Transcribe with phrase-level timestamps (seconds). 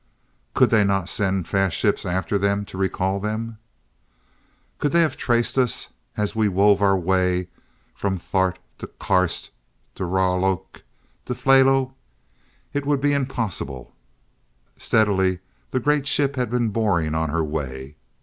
[0.55, 3.59] "Could they not send fast ships after them to recall them?"
[4.79, 7.49] "Could they have traced us as we wove our way
[7.93, 9.51] from Thart to Karst
[9.93, 10.81] to Raloork
[11.27, 11.93] to Phahlo?
[12.73, 13.93] It would be impossible."
[14.75, 15.37] Steadily
[15.69, 17.95] the great ship had been boring on her way.